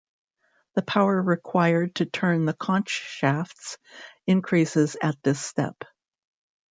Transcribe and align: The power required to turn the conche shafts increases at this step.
The 0.73 0.81
power 0.81 1.21
required 1.21 1.93
to 1.97 2.07
turn 2.07 2.45
the 2.45 2.55
conche 2.55 2.87
shafts 2.87 3.77
increases 4.25 4.97
at 4.99 5.21
this 5.21 5.39
step. 5.39 5.83